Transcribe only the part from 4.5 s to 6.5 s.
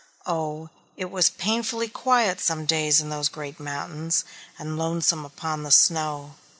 and lonesome upon the snow.